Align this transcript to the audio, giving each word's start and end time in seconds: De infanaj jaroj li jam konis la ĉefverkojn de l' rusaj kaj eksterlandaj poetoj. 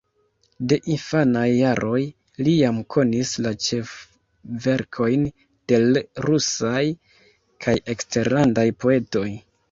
De 0.71 0.77
infanaj 0.91 1.49
jaroj 1.55 1.99
li 2.45 2.53
jam 2.59 2.79
konis 2.95 3.33
la 3.47 3.51
ĉefverkojn 3.65 5.27
de 5.73 5.79
l' 5.83 6.01
rusaj 6.29 6.81
kaj 7.67 7.75
eksterlandaj 7.95 8.65
poetoj. 8.85 9.27